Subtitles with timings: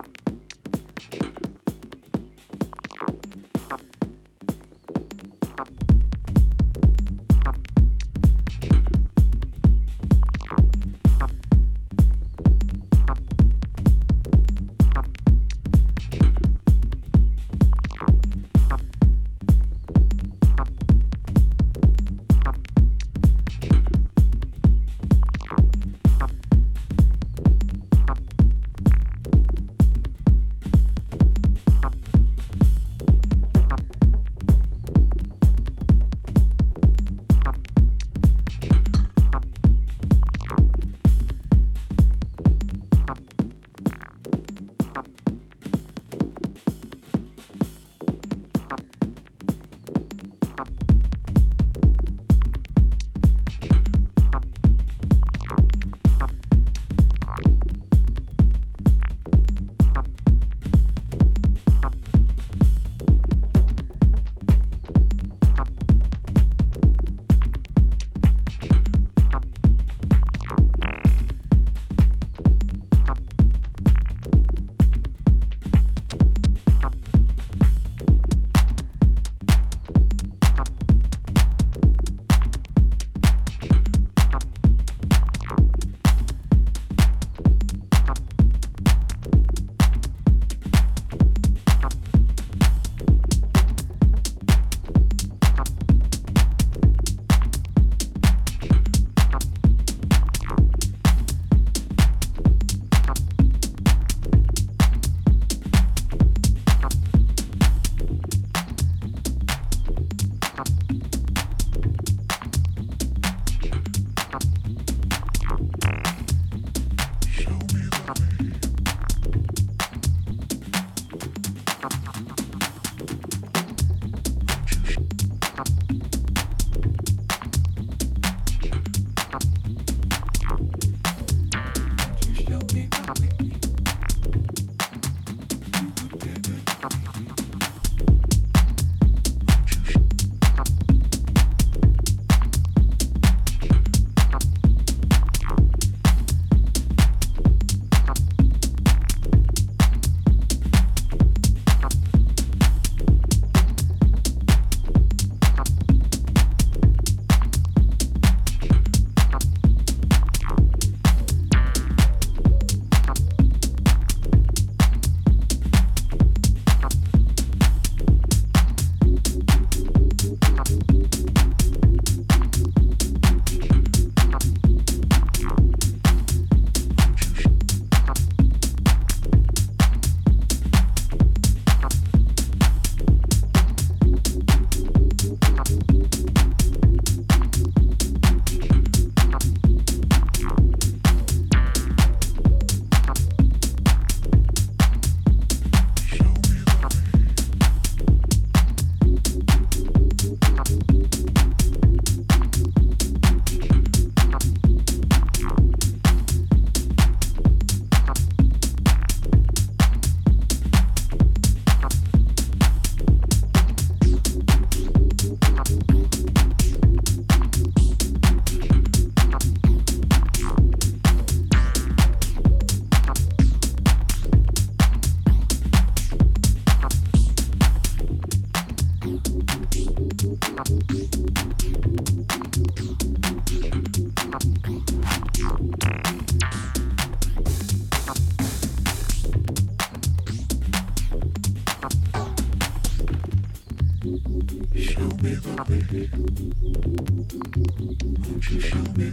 [0.00, 0.27] Thank you.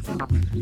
[0.03, 0.54] Thank me.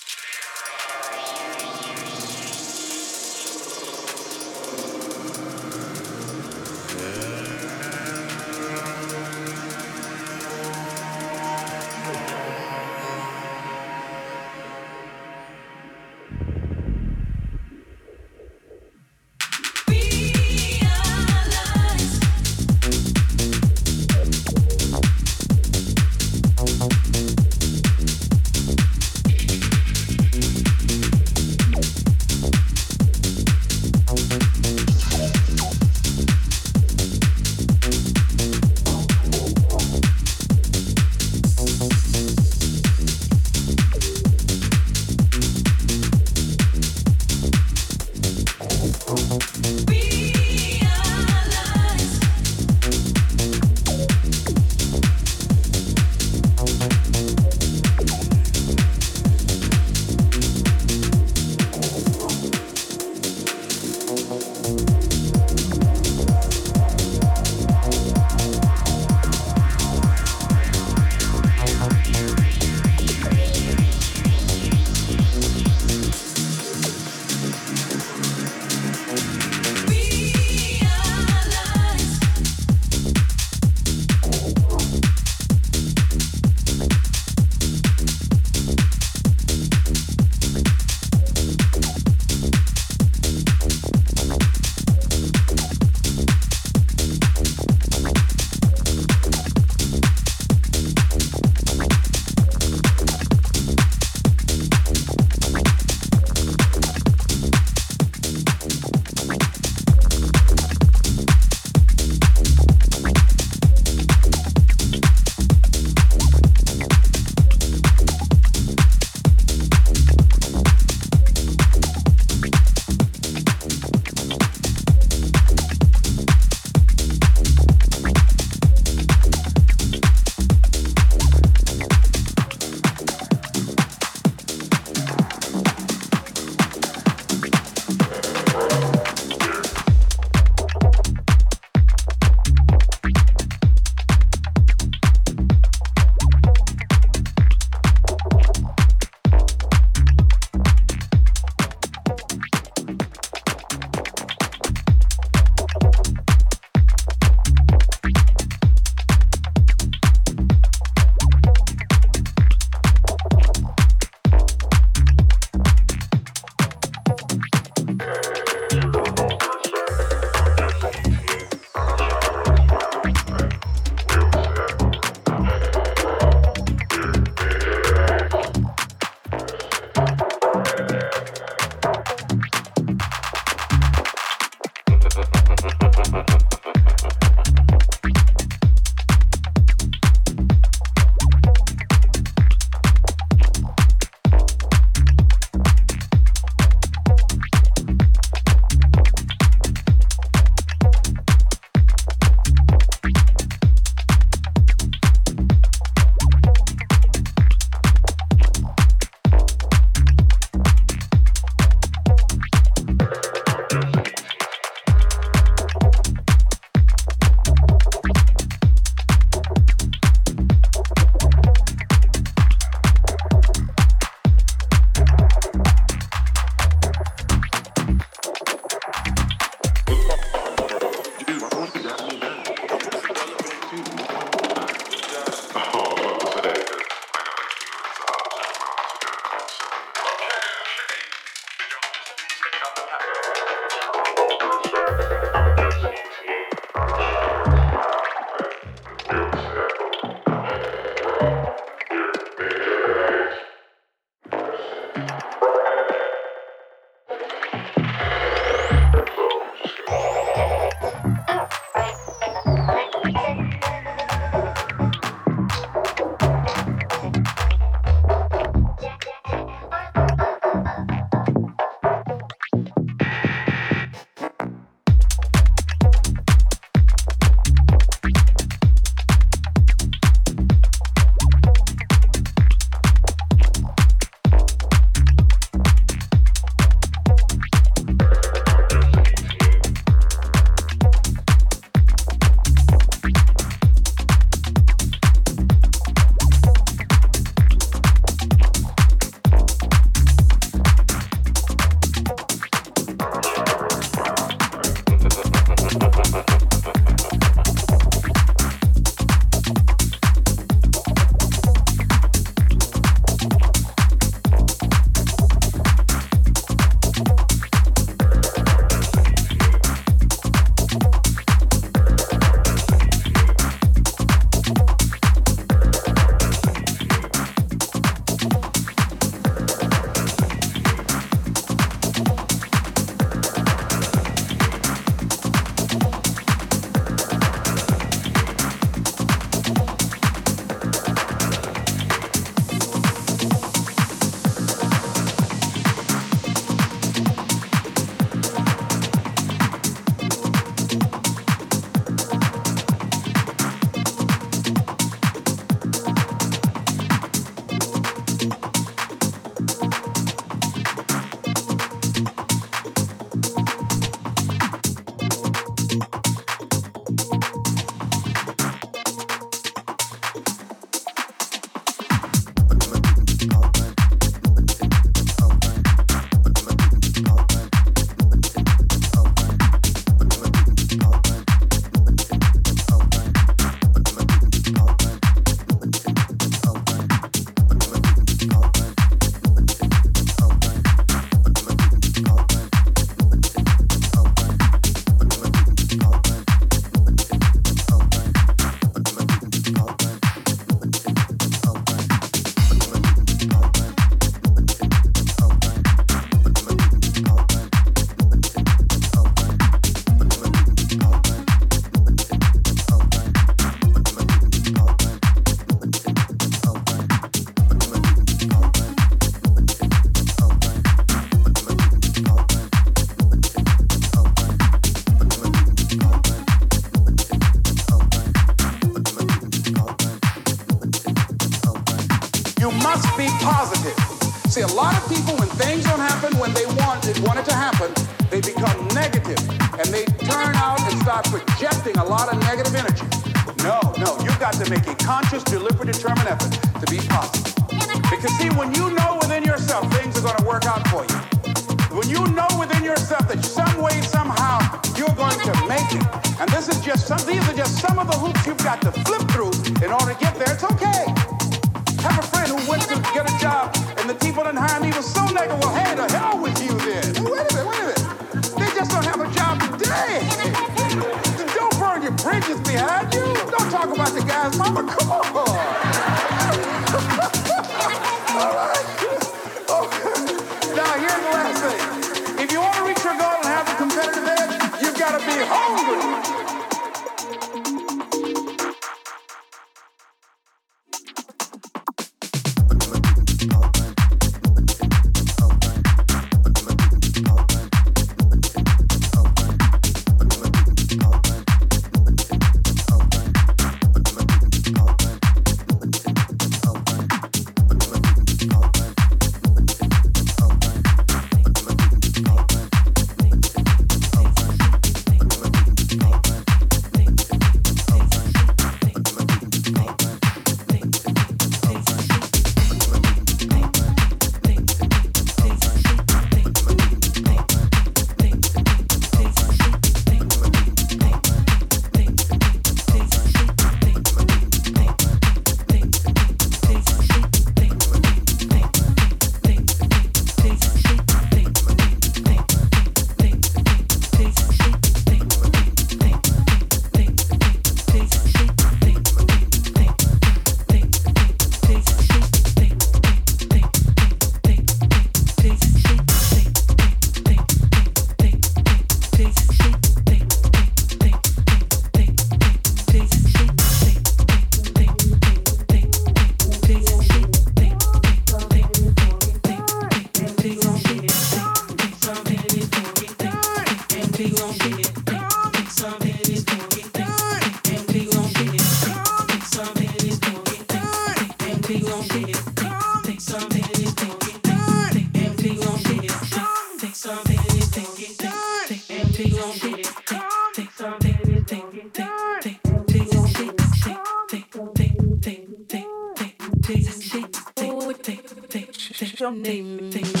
[599.11, 600.00] Something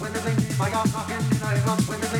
[0.00, 2.11] when the things I got knocking, I got when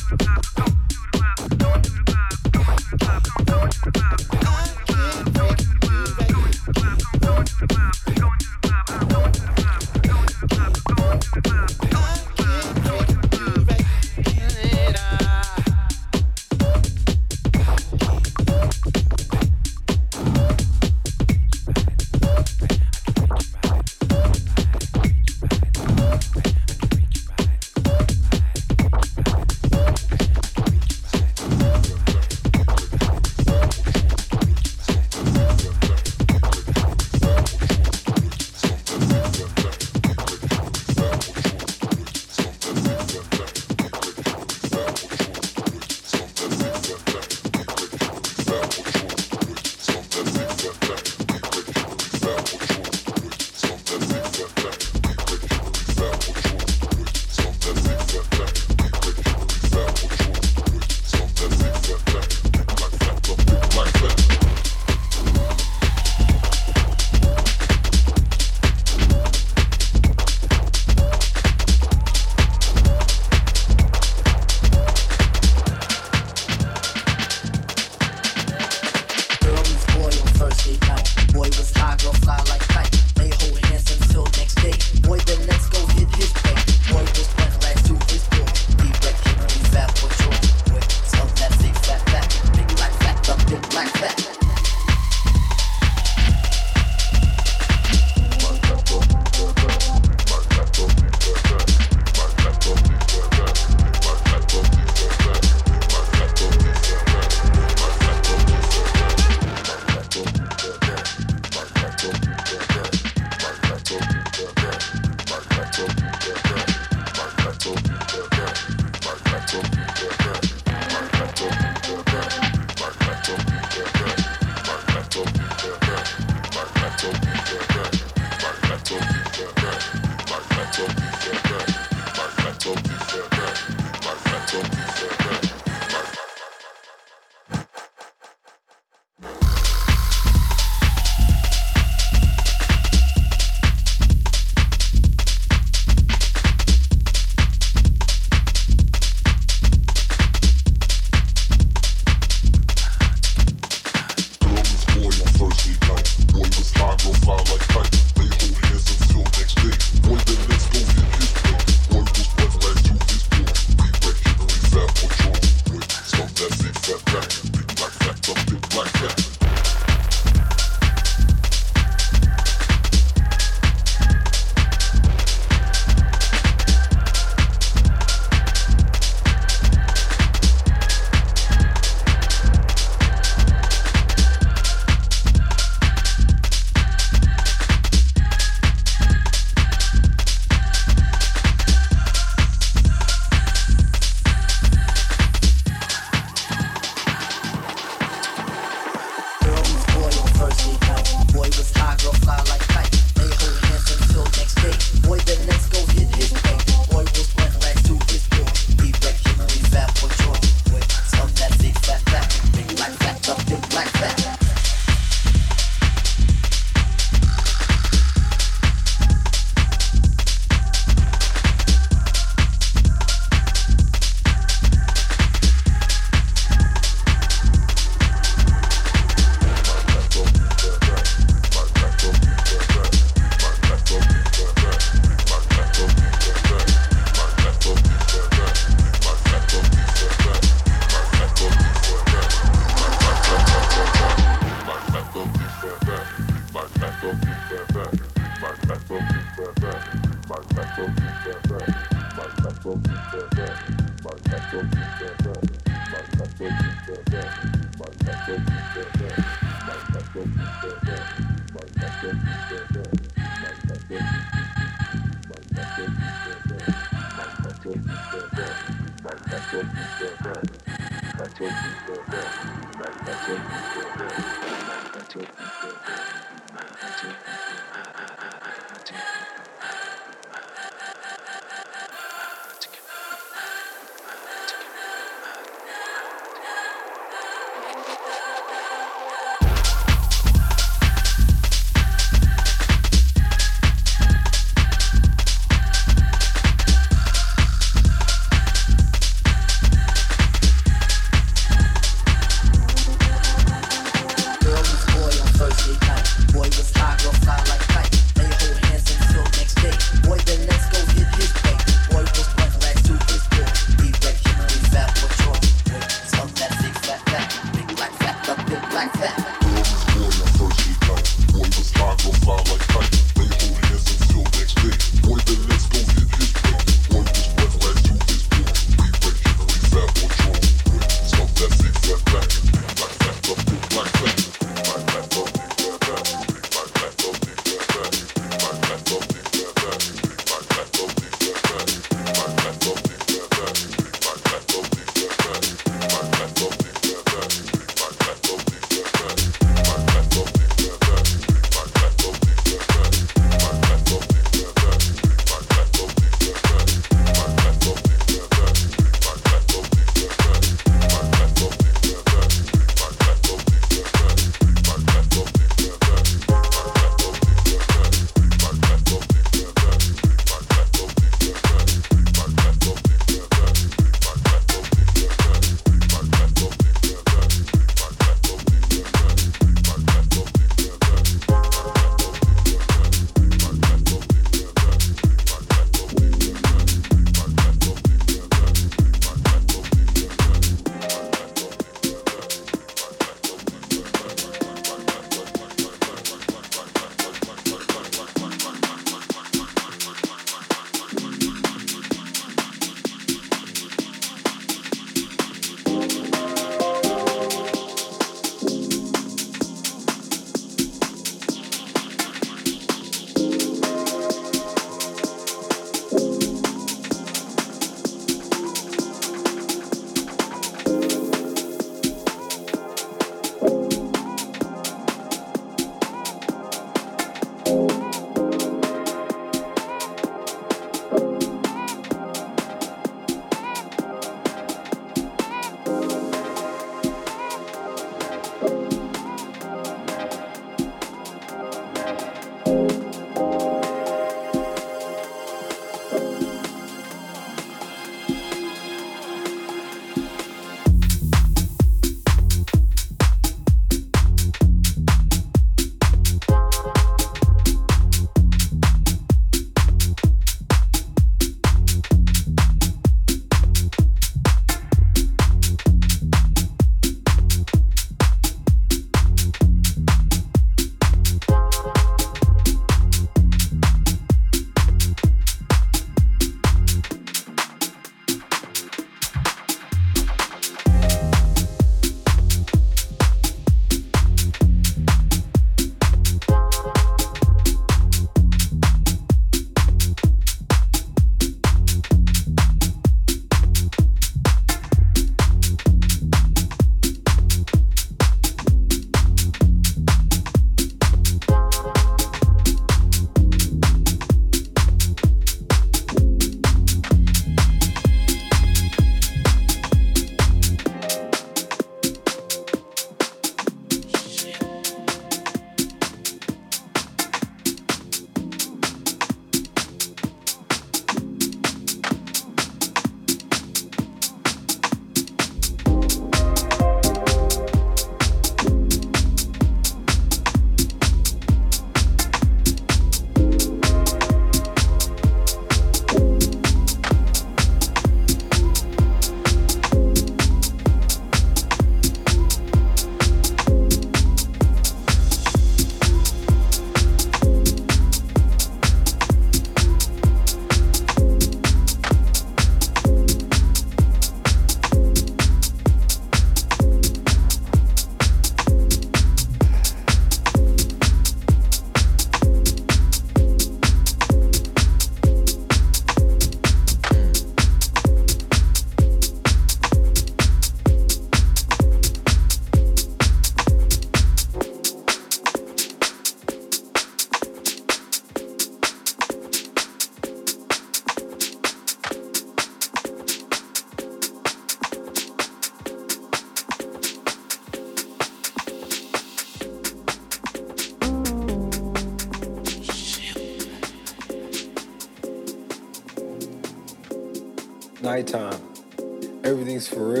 [599.67, 600.00] for real.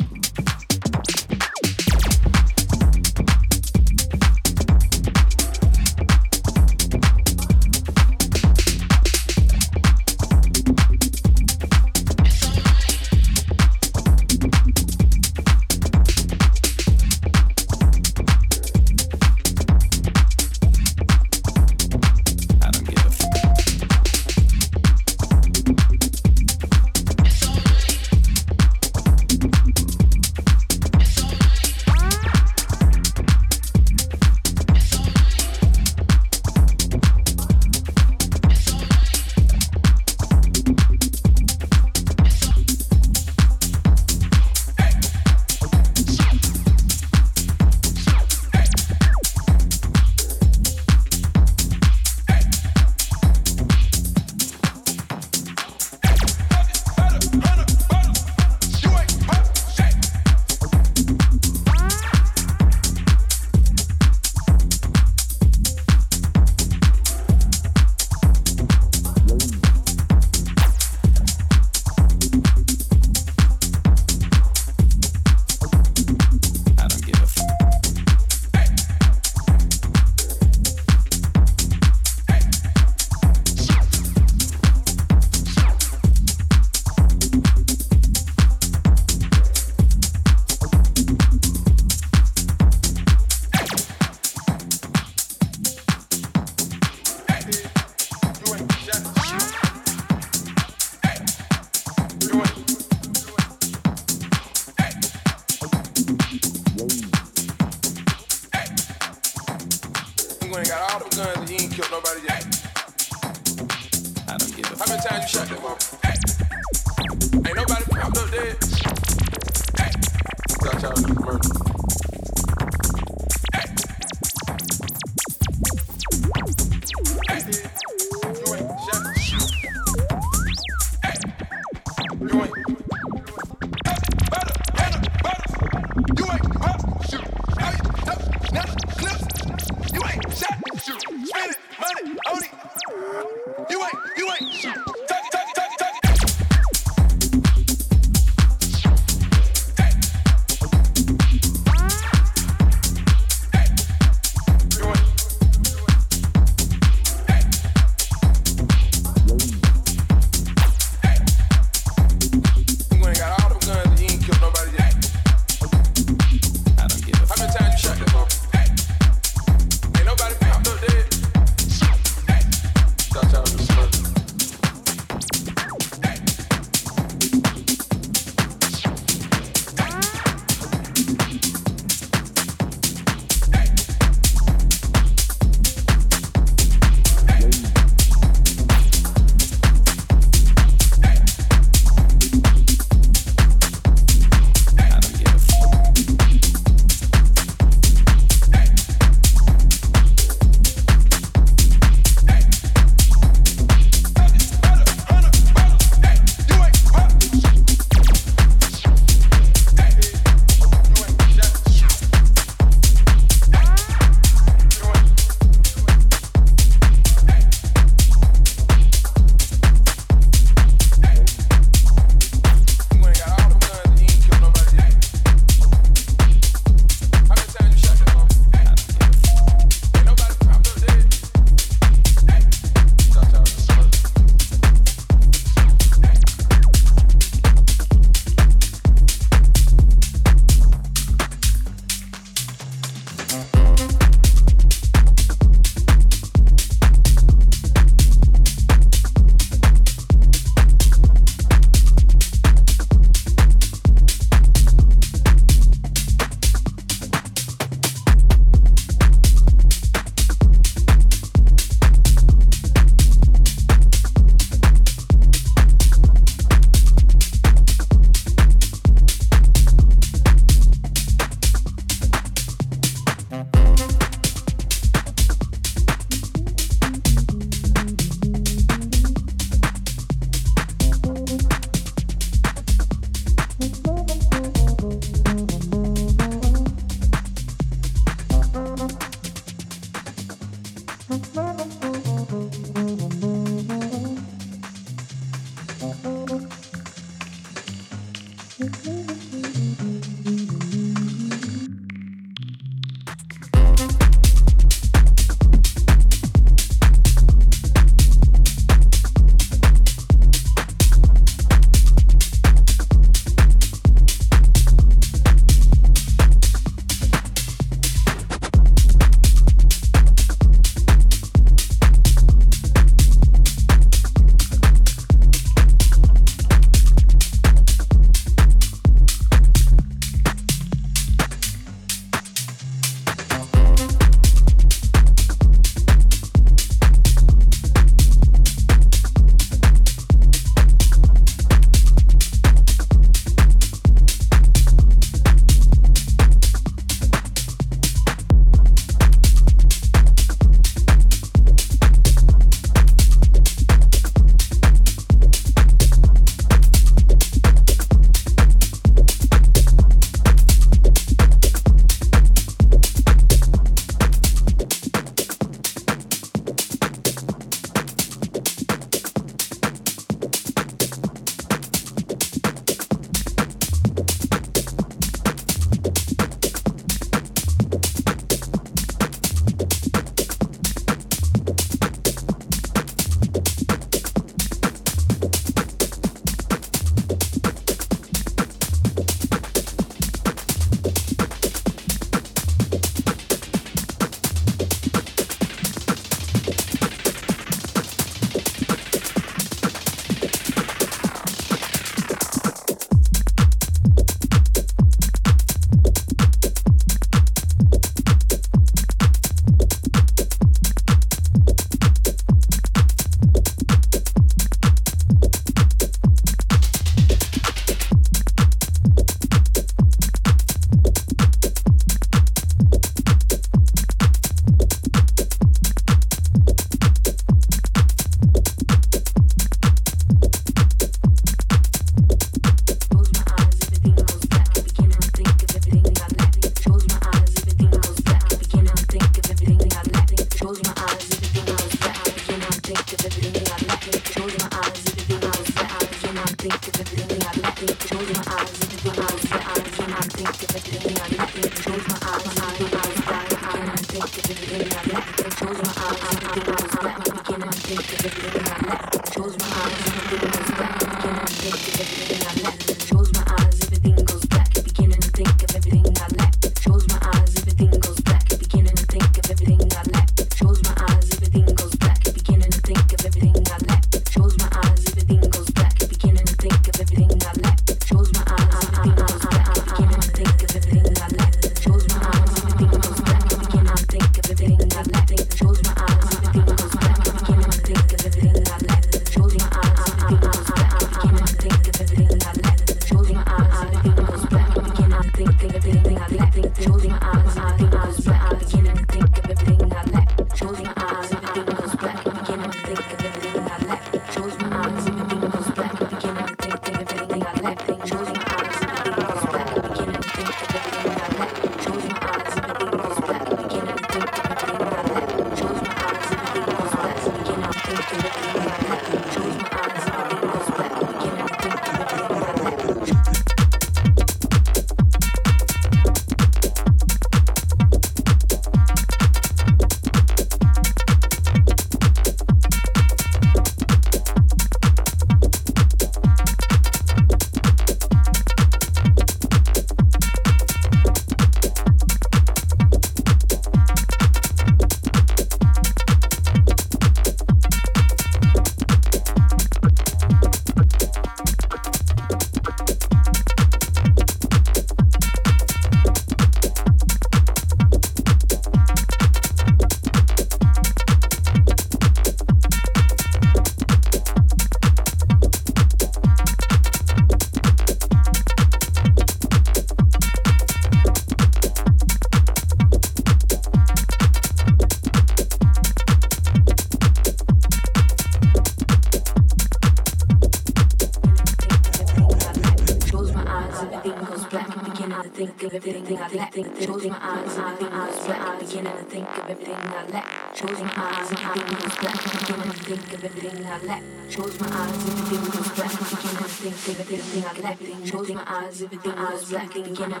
[594.08, 595.70] Close my eyes, everything goes black.
[595.78, 597.58] Beginning to think of everything I lack.
[597.88, 599.52] Close my eyes, everything goes black.
[599.52, 600.00] Beginning to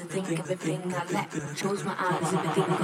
[0.00, 1.30] think of everything I lack.
[1.56, 2.74] Close my eyes, everything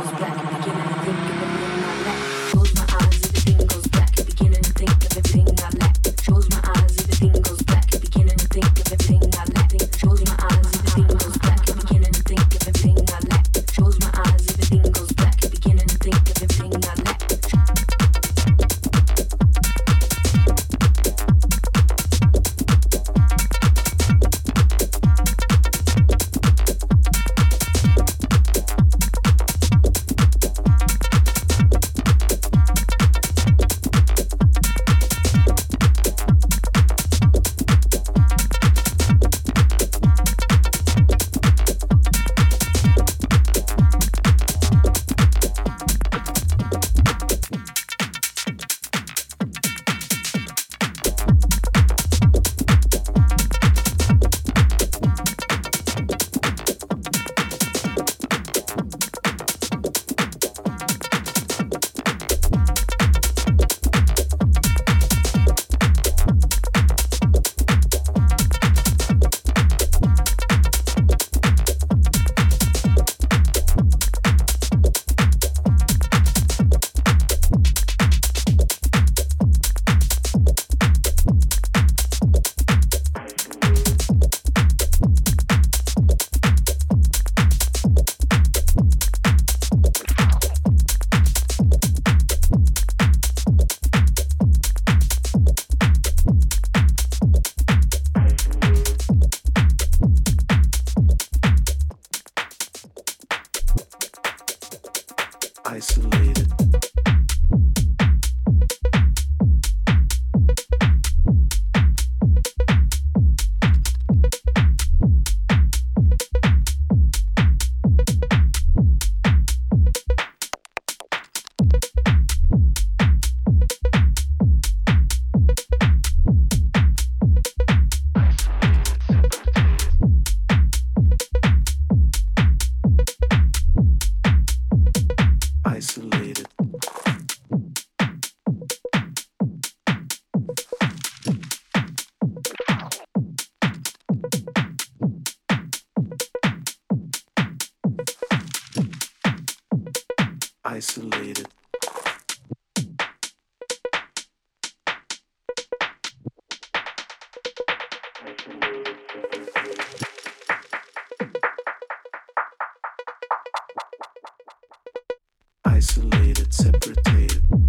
[165.81, 167.60] isolated, separated.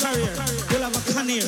[0.00, 0.32] Career.
[0.72, 1.44] You'll have a career.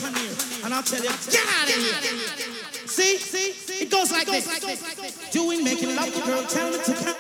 [0.64, 2.86] And I'll tell you, get out of here.
[2.86, 3.16] See?
[3.16, 3.82] See?
[3.82, 4.44] It goes like this.
[5.32, 7.16] Doing, making love to girl, tell me to come.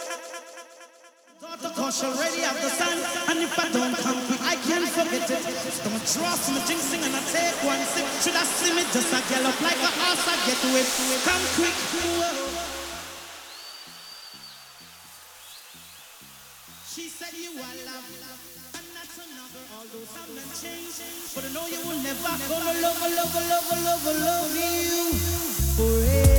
[1.62, 2.96] Daughter, she already have the sun.
[3.30, 5.42] And if I don't come quick, I can't forget it.
[5.86, 8.06] And draw some jinxing and I take one sip.
[8.20, 10.90] Should I see me just a gallop like a horse I get with?
[11.24, 12.51] Come quick.
[21.34, 25.12] But I know you will never gonna love, love, love, love, love you
[25.76, 26.31] forever.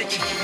[0.00, 0.39] Okay.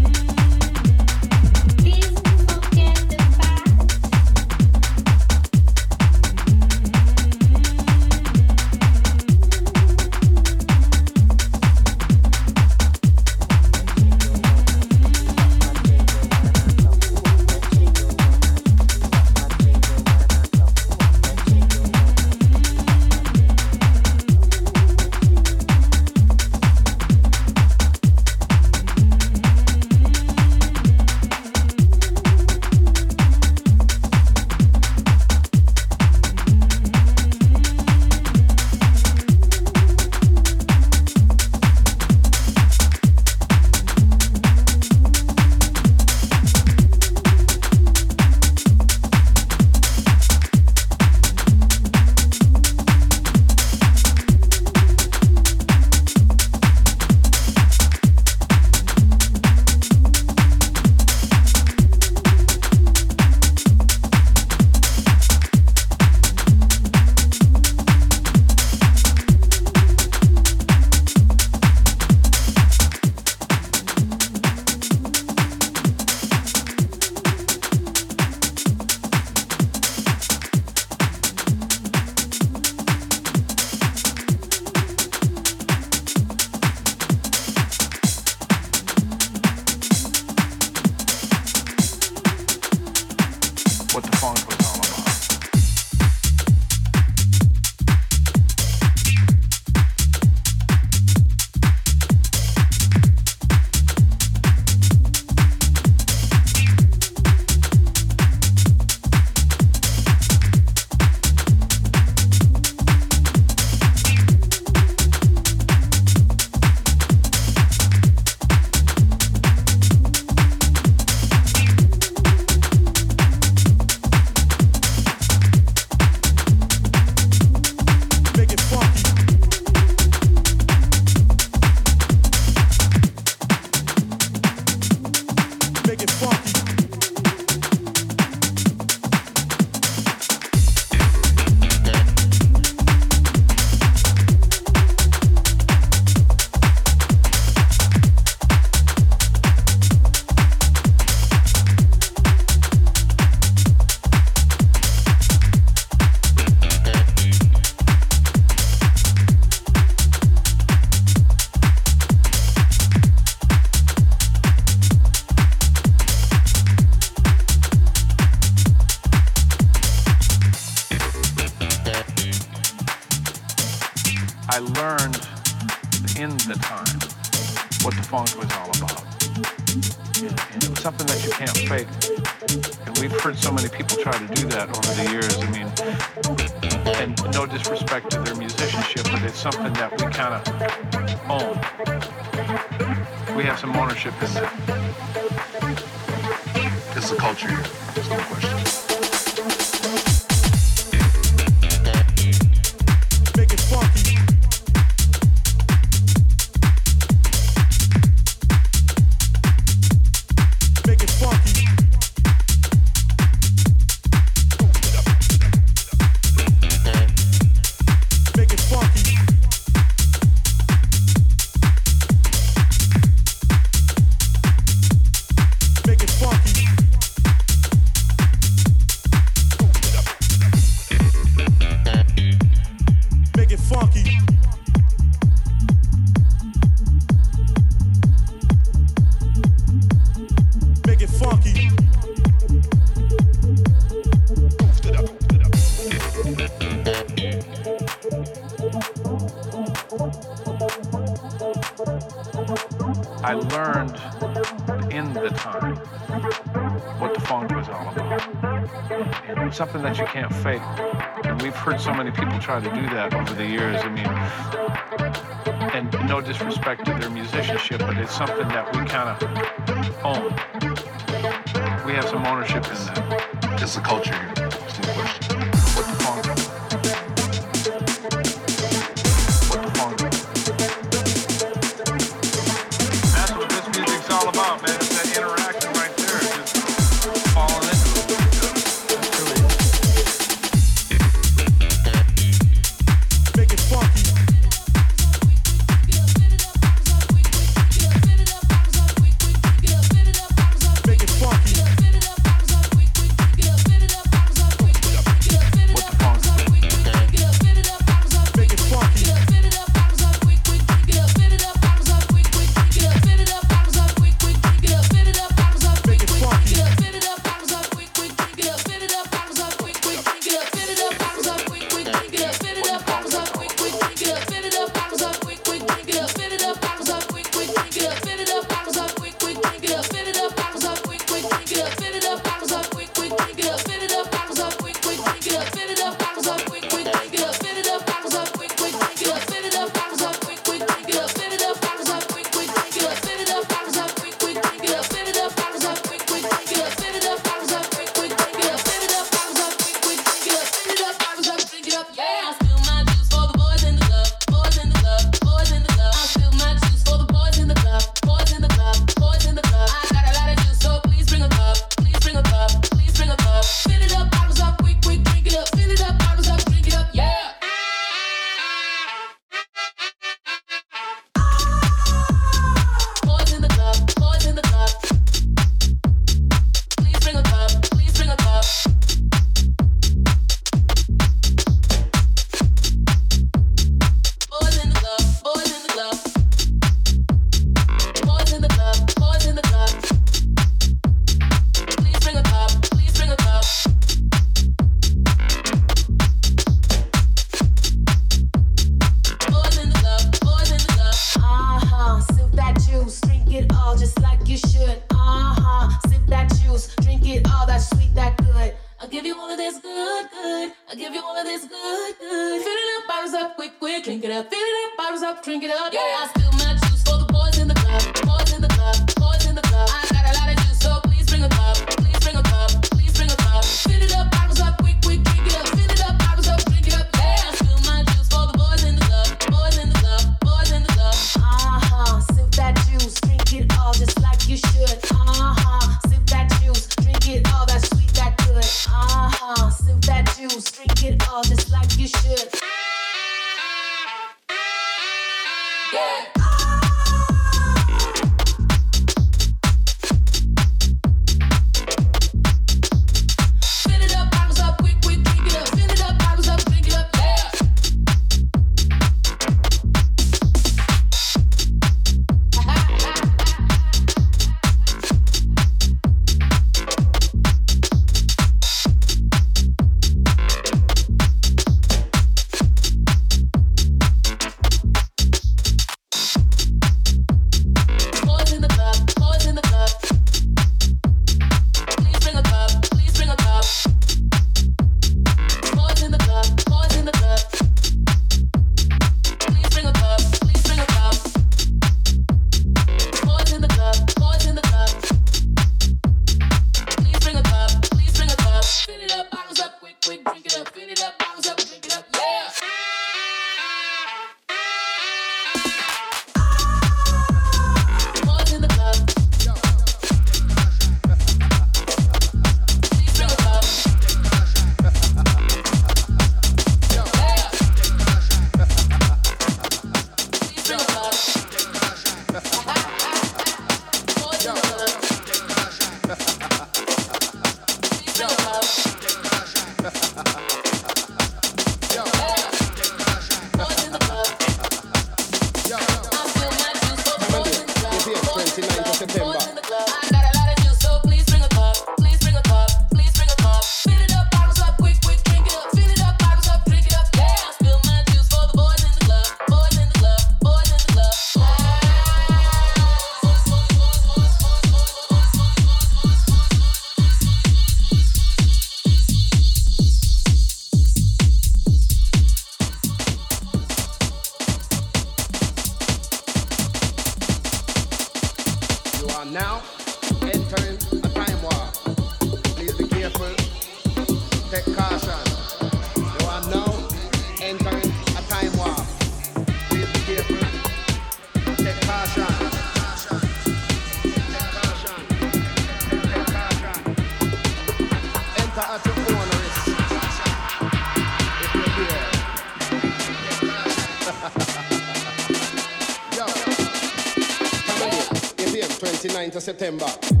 [599.21, 600.00] September.